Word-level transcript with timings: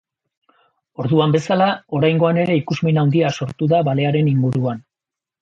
Orduan 1.03 1.35
bezala, 1.35 1.67
oraingoan 1.99 2.39
ere 2.45 2.57
ikusmin 2.61 2.99
handia 3.03 3.31
sortu 3.41 3.69
da 3.75 3.83
balearen 3.91 4.35
inguruan. 4.35 4.83